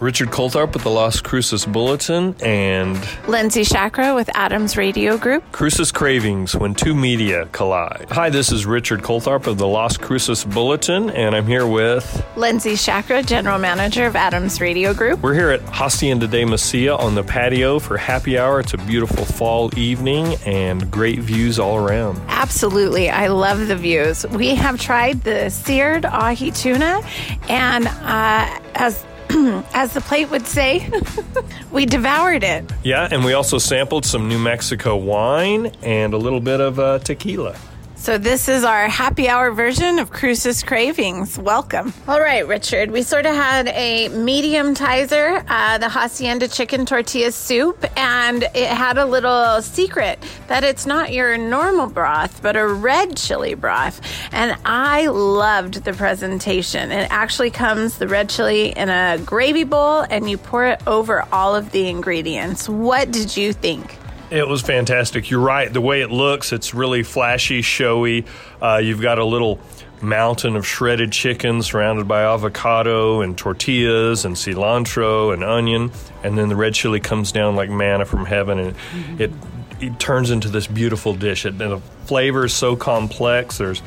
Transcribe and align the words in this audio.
Richard 0.00 0.28
Coltharp 0.28 0.72
with 0.72 0.82
the 0.82 0.90
Las 0.90 1.20
Cruces 1.20 1.66
Bulletin 1.66 2.34
and 2.42 2.98
Lindsay 3.28 3.64
Chakra 3.64 4.14
with 4.14 4.30
Adams 4.34 4.78
Radio 4.78 5.18
Group. 5.18 5.44
Cruces 5.52 5.92
Cravings 5.92 6.56
when 6.56 6.74
two 6.74 6.94
media 6.94 7.44
collide. 7.52 8.06
Hi, 8.10 8.30
this 8.30 8.50
is 8.50 8.64
Richard 8.64 9.02
Coltharp 9.02 9.46
of 9.46 9.58
the 9.58 9.66
Las 9.66 9.98
Cruces 9.98 10.42
Bulletin, 10.42 11.10
and 11.10 11.36
I'm 11.36 11.46
here 11.46 11.66
with 11.66 12.26
Lindsay 12.34 12.76
Chakra, 12.76 13.22
General 13.22 13.58
Manager 13.58 14.06
of 14.06 14.16
Adams 14.16 14.58
Radio 14.58 14.94
Group. 14.94 15.20
We're 15.20 15.34
here 15.34 15.50
at 15.50 15.60
Hacienda 15.68 16.26
de 16.26 16.44
Mesilla 16.44 16.98
on 16.98 17.14
the 17.14 17.22
patio 17.22 17.78
for 17.78 17.98
happy 17.98 18.38
hour. 18.38 18.60
It's 18.60 18.72
a 18.72 18.78
beautiful 18.78 19.26
fall 19.26 19.70
evening 19.78 20.36
and 20.46 20.90
great 20.90 21.18
views 21.18 21.58
all 21.58 21.76
around. 21.76 22.18
Absolutely. 22.28 23.10
I 23.10 23.26
love 23.26 23.68
the 23.68 23.76
views. 23.76 24.26
We 24.28 24.54
have 24.54 24.80
tried 24.80 25.24
the 25.24 25.50
seared 25.50 26.06
ahi 26.06 26.52
tuna, 26.52 27.02
and 27.50 27.86
uh, 27.86 28.60
as 28.74 29.04
as 29.74 29.94
the 29.94 30.00
plate 30.00 30.30
would 30.30 30.46
say, 30.46 30.90
we 31.72 31.86
devoured 31.86 32.42
it. 32.42 32.64
Yeah, 32.82 33.08
and 33.10 33.24
we 33.24 33.32
also 33.32 33.58
sampled 33.58 34.04
some 34.04 34.28
New 34.28 34.38
Mexico 34.38 34.96
wine 34.96 35.72
and 35.82 36.14
a 36.14 36.18
little 36.18 36.40
bit 36.40 36.60
of 36.60 36.78
uh, 36.78 36.98
tequila. 36.98 37.56
So, 38.00 38.16
this 38.16 38.48
is 38.48 38.64
our 38.64 38.88
happy 38.88 39.28
hour 39.28 39.50
version 39.50 39.98
of 39.98 40.10
Cruces 40.10 40.62
Cravings. 40.62 41.38
Welcome. 41.38 41.92
All 42.08 42.18
right, 42.18 42.48
Richard. 42.48 42.90
We 42.90 43.02
sort 43.02 43.26
of 43.26 43.34
had 43.34 43.68
a 43.68 44.08
medium 44.08 44.74
tizer, 44.74 45.44
uh, 45.46 45.76
the 45.76 45.90
Hacienda 45.90 46.48
chicken 46.48 46.86
tortilla 46.86 47.30
soup, 47.30 47.84
and 47.98 48.44
it 48.54 48.70
had 48.70 48.96
a 48.96 49.04
little 49.04 49.60
secret 49.60 50.18
that 50.48 50.64
it's 50.64 50.86
not 50.86 51.12
your 51.12 51.36
normal 51.36 51.88
broth, 51.88 52.40
but 52.42 52.56
a 52.56 52.66
red 52.66 53.18
chili 53.18 53.52
broth. 53.52 54.00
And 54.32 54.56
I 54.64 55.08
loved 55.08 55.84
the 55.84 55.92
presentation. 55.92 56.90
It 56.90 57.06
actually 57.10 57.50
comes, 57.50 57.98
the 57.98 58.08
red 58.08 58.30
chili, 58.30 58.70
in 58.70 58.88
a 58.88 59.18
gravy 59.26 59.64
bowl, 59.64 60.06
and 60.08 60.28
you 60.28 60.38
pour 60.38 60.64
it 60.64 60.80
over 60.86 61.26
all 61.30 61.54
of 61.54 61.70
the 61.72 61.86
ingredients. 61.90 62.66
What 62.66 63.10
did 63.10 63.36
you 63.36 63.52
think? 63.52 63.99
It 64.30 64.46
was 64.46 64.62
fantastic. 64.62 65.28
You're 65.28 65.40
right. 65.40 65.72
The 65.72 65.80
way 65.80 66.02
it 66.02 66.10
looks, 66.10 66.52
it's 66.52 66.72
really 66.72 67.02
flashy, 67.02 67.62
showy. 67.62 68.24
Uh, 68.62 68.80
you've 68.82 69.00
got 69.02 69.18
a 69.18 69.24
little 69.24 69.58
mountain 70.00 70.56
of 70.56 70.66
shredded 70.66 71.12
chicken 71.12 71.62
surrounded 71.62 72.08
by 72.08 72.22
avocado 72.22 73.20
and 73.20 73.36
tortillas 73.36 74.24
and 74.24 74.36
cilantro 74.36 75.34
and 75.34 75.42
onion, 75.42 75.90
and 76.22 76.38
then 76.38 76.48
the 76.48 76.56
red 76.56 76.74
chili 76.74 77.00
comes 77.00 77.32
down 77.32 77.56
like 77.56 77.70
manna 77.70 78.04
from 78.04 78.24
heaven, 78.24 78.58
and 78.58 78.76
mm-hmm. 78.76 79.22
it 79.22 79.32
it 79.80 79.98
turns 79.98 80.30
into 80.30 80.48
this 80.48 80.66
beautiful 80.66 81.14
dish. 81.14 81.44
It, 81.44 81.58
the 81.58 81.80
flavor 82.04 82.44
is 82.44 82.54
so 82.54 82.76
complex. 82.76 83.58
There's 83.58 83.82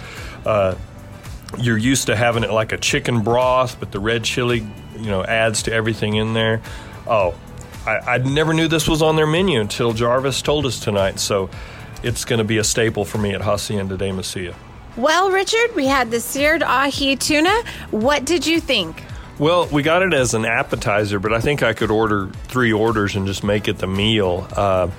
uh, 0.45 0.75
you're 1.57 1.77
used 1.77 2.07
to 2.07 2.15
having 2.15 2.43
it 2.43 2.51
like 2.51 2.71
a 2.71 2.77
chicken 2.77 3.21
broth, 3.21 3.79
but 3.79 3.91
the 3.91 3.99
red 3.99 4.23
chili, 4.23 4.67
you 4.97 5.09
know, 5.09 5.23
adds 5.23 5.63
to 5.63 5.73
everything 5.73 6.15
in 6.15 6.33
there. 6.33 6.61
Oh, 7.07 7.35
I, 7.85 8.15
I 8.15 8.17
never 8.19 8.53
knew 8.53 8.67
this 8.67 8.87
was 8.87 9.01
on 9.01 9.15
their 9.15 9.27
menu 9.27 9.59
until 9.59 9.93
Jarvis 9.93 10.41
told 10.41 10.65
us 10.65 10.79
tonight. 10.79 11.19
So 11.19 11.49
it's 12.03 12.25
going 12.25 12.39
to 12.39 12.43
be 12.43 12.57
a 12.57 12.63
staple 12.63 13.05
for 13.05 13.17
me 13.17 13.33
at 13.33 13.41
Hacienda 13.41 13.97
de 13.97 14.09
Mesilla. 14.11 14.55
Well, 14.95 15.31
Richard, 15.31 15.75
we 15.75 15.87
had 15.87 16.11
the 16.11 16.19
seared 16.19 16.61
ahi 16.61 17.15
tuna. 17.15 17.63
What 17.91 18.25
did 18.25 18.45
you 18.45 18.59
think? 18.59 19.03
Well, 19.39 19.65
we 19.67 19.81
got 19.81 20.03
it 20.03 20.13
as 20.13 20.35
an 20.35 20.45
appetizer, 20.45 21.17
but 21.17 21.33
I 21.33 21.39
think 21.39 21.63
I 21.63 21.73
could 21.73 21.89
order 21.89 22.29
three 22.43 22.71
orders 22.71 23.15
and 23.15 23.25
just 23.25 23.43
make 23.43 23.67
it 23.67 23.79
the 23.79 23.87
meal. 23.87 24.47
Uh, 24.55 24.89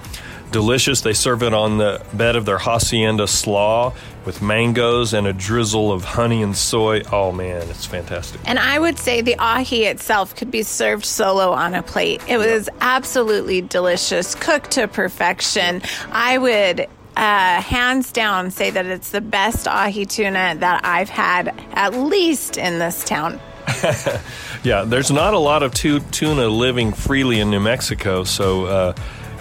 delicious. 0.50 1.00
They 1.00 1.12
serve 1.12 1.42
it 1.42 1.54
on 1.54 1.78
the 1.78 2.04
bed 2.12 2.36
of 2.36 2.44
their 2.44 2.58
hacienda 2.58 3.26
slaw 3.26 3.92
with 4.24 4.40
mangoes 4.40 5.12
and 5.12 5.26
a 5.26 5.32
drizzle 5.32 5.92
of 5.92 6.04
honey 6.04 6.42
and 6.42 6.56
soy. 6.56 7.02
Oh 7.12 7.32
man, 7.32 7.68
it's 7.68 7.84
fantastic. 7.84 8.40
And 8.44 8.58
I 8.58 8.78
would 8.78 8.98
say 8.98 9.20
the 9.20 9.36
ahi 9.38 9.84
itself 9.84 10.34
could 10.34 10.50
be 10.50 10.62
served 10.62 11.04
solo 11.04 11.52
on 11.52 11.74
a 11.74 11.82
plate. 11.82 12.22
It 12.28 12.38
was 12.38 12.68
absolutely 12.80 13.62
delicious, 13.62 14.34
cooked 14.34 14.72
to 14.72 14.88
perfection. 14.88 15.82
I 16.10 16.38
would 16.38 16.88
uh, 17.16 17.60
hands 17.60 18.10
down 18.10 18.50
say 18.50 18.70
that 18.70 18.86
it's 18.86 19.10
the 19.10 19.20
best 19.20 19.68
ahi 19.68 20.04
tuna 20.04 20.56
that 20.58 20.84
I've 20.84 21.08
had, 21.08 21.54
at 21.72 21.94
least 21.94 22.56
in 22.56 22.78
this 22.78 23.04
town. 23.04 23.40
yeah, 24.64 24.84
there's 24.84 25.10
not 25.10 25.34
a 25.34 25.38
lot 25.38 25.62
of 25.62 25.74
tu- 25.74 26.00
tuna 26.00 26.48
living 26.48 26.92
freely 26.92 27.40
in 27.40 27.50
New 27.50 27.60
Mexico, 27.60 28.24
so 28.24 28.66
uh, 28.66 28.94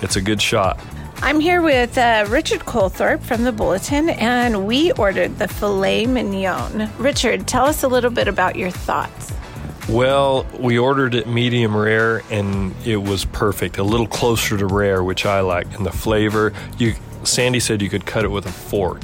it's 0.03 0.16
a 0.16 0.22
good 0.22 0.41
shot. 0.41 0.80
I'm 1.18 1.40
here 1.40 1.62
with 1.62 1.97
uh, 1.97 2.25
Richard 2.28 2.62
Coltharp 2.62 3.22
from 3.22 3.46
the 3.46 3.53
Bulletin, 3.53 4.09
and 4.09 4.68
we 4.68 4.91
ordered 4.91 5.40
the 5.40 5.47
filet 5.47 6.06
mignon. 6.06 6.90
Richard, 6.97 7.47
tell 7.47 7.66
us 7.66 7.84
a 7.84 7.88
little 7.88 8.12
bit 8.12 8.28
about 8.28 8.58
your 8.58 8.72
thoughts. 8.72 9.31
Well, 9.88 10.46
we 10.59 10.78
ordered 10.78 11.16
it 11.16 11.28
medium 11.28 11.75
rare, 11.75 12.24
and 12.30 12.75
it 12.86 12.97
was 12.97 13.25
perfect. 13.25 13.78
A 13.78 13.84
little 13.84 14.08
closer 14.08 14.58
to 14.58 14.66
rare, 14.66 15.03
which 15.03 15.25
I 15.25 15.41
like, 15.41 15.74
and 15.78 15.86
the 15.86 15.91
flavor. 15.91 16.53
You 16.78 16.96
Sandy 17.23 17.59
said 17.59 17.81
you 17.81 17.89
could 17.89 18.06
cut 18.06 18.25
it 18.25 18.29
with 18.29 18.45
a 18.45 18.51
fork. 18.51 19.01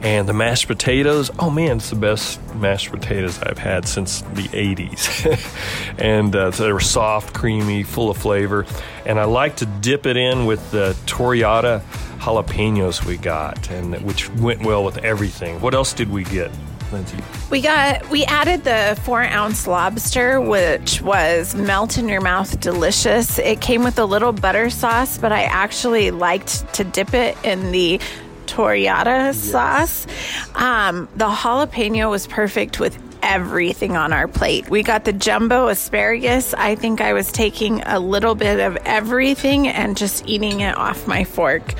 And 0.00 0.28
the 0.28 0.32
mashed 0.32 0.66
potatoes, 0.66 1.30
oh 1.38 1.50
man, 1.50 1.78
it's 1.78 1.90
the 1.90 1.96
best 1.96 2.40
mashed 2.54 2.90
potatoes 2.90 3.40
I've 3.42 3.58
had 3.58 3.86
since 3.86 4.22
the 4.34 4.48
80s. 4.48 5.98
and 5.98 6.34
uh, 6.34 6.50
so 6.50 6.64
they 6.64 6.72
were 6.72 6.80
soft, 6.80 7.34
creamy, 7.34 7.82
full 7.82 8.10
of 8.10 8.16
flavor. 8.16 8.66
And 9.06 9.18
I 9.18 9.24
like 9.24 9.56
to 9.56 9.66
dip 9.66 10.06
it 10.06 10.16
in 10.16 10.46
with 10.46 10.70
the 10.70 10.96
torrillada 11.06 11.82
jalapenos 12.18 13.04
we 13.04 13.16
got, 13.16 13.68
and 13.70 13.94
which 14.04 14.30
went 14.30 14.64
well 14.64 14.84
with 14.84 14.98
everything. 14.98 15.60
What 15.60 15.74
else 15.74 15.92
did 15.92 16.10
we 16.10 16.22
get? 16.24 16.52
Lindsay? 16.92 17.18
We 17.50 17.60
got 17.60 18.08
we 18.10 18.24
added 18.24 18.64
the 18.64 18.98
four 19.02 19.22
ounce 19.22 19.66
lobster, 19.66 20.40
which 20.40 21.00
was 21.02 21.54
melt 21.54 21.98
in 21.98 22.08
your 22.08 22.20
mouth 22.20 22.60
delicious. 22.60 23.38
It 23.38 23.60
came 23.60 23.84
with 23.84 23.98
a 23.98 24.04
little 24.04 24.32
butter 24.32 24.70
sauce, 24.70 25.18
but 25.18 25.32
I 25.32 25.42
actually 25.42 26.10
liked 26.10 26.74
to 26.74 26.84
dip 26.84 27.14
it 27.14 27.36
in 27.44 27.72
the 27.72 28.00
torrillada 28.46 29.06
yes. 29.06 29.38
sauce. 29.38 30.06
Um, 30.54 31.08
the 31.16 31.28
jalapeno 31.28 32.10
was 32.10 32.26
perfect 32.26 32.78
with 32.78 32.98
everything 33.22 33.96
on 33.96 34.12
our 34.12 34.28
plate. 34.28 34.68
We 34.68 34.82
got 34.82 35.04
the 35.04 35.12
jumbo 35.12 35.68
asparagus. 35.68 36.54
I 36.54 36.74
think 36.74 37.00
I 37.00 37.12
was 37.12 37.30
taking 37.32 37.82
a 37.82 37.98
little 38.00 38.34
bit 38.34 38.60
of 38.60 38.76
everything 38.84 39.68
and 39.68 39.96
just 39.96 40.26
eating 40.26 40.60
it 40.60 40.76
off 40.76 41.06
my 41.06 41.24
fork. 41.24 41.74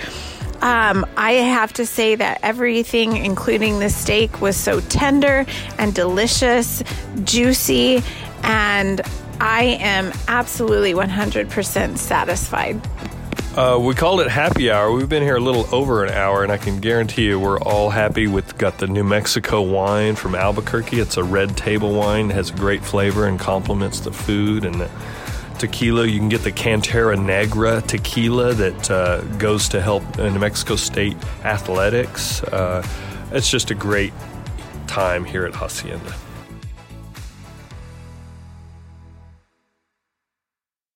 Um, 0.63 1.05
I 1.17 1.33
have 1.33 1.73
to 1.75 1.87
say 1.87 2.15
that 2.15 2.39
everything, 2.45 3.17
including 3.17 3.81
the 3.81 3.91
steak, 3.91 4.41
was 4.41 4.57
so 4.57 4.81
tender 4.81 5.45
and 5.77 5.93
delicious, 5.93 6.85
juicy, 7.25 8.01
and 8.45 9.01
I 9.41 9.77
am 9.81 10.13
absolutely 10.29 10.95
100% 10.95 11.99
satisfied. 11.99 12.81
Uh, 13.57 13.77
we 13.79 13.93
called 13.93 14.21
it 14.21 14.29
happy 14.29 14.71
hour. 14.71 14.93
We've 14.93 15.09
been 15.09 15.25
here 15.25 15.37
a 15.37 15.41
little 15.41 15.67
over 15.75 16.05
an 16.05 16.13
hour, 16.13 16.45
and 16.45 16.53
I 16.53 16.59
can 16.59 16.79
guarantee 16.79 17.27
you 17.27 17.41
we're 17.41 17.61
all 17.61 17.91
happy 17.91 18.29
with 18.29 18.57
got 18.57 18.79
the 18.79 18.87
New 18.87 19.05
Mexico 19.05 19.61
wine 19.61 20.15
from 20.15 20.37
Albuquerque. 20.37 21.01
It's 21.01 21.17
a 21.17 21.25
red 21.25 21.57
table 21.57 21.93
wine, 21.93 22.31
has 22.31 22.51
a 22.51 22.55
great 22.55 22.85
flavor 22.85 23.27
and 23.27 23.39
complements 23.39 23.99
the 24.01 24.13
food 24.13 24.65
and 24.65 24.77
the 24.77 24.91
tequila. 25.63 26.07
You 26.07 26.19
can 26.19 26.29
get 26.29 26.43
the 26.43 26.51
Cantera 26.51 27.17
Negra 27.17 27.81
tequila 27.83 28.53
that 28.55 28.91
uh, 28.91 29.21
goes 29.39 29.69
to 29.69 29.81
help 29.81 30.19
New 30.19 30.39
Mexico 30.41 30.75
State 30.75 31.17
athletics. 31.45 32.43
Uh, 32.43 32.85
it's 33.31 33.49
just 33.49 33.71
a 33.71 33.75
great 33.75 34.13
time 34.89 35.25
here 35.25 35.47
at 35.47 35.55
Hacienda. 35.55 36.15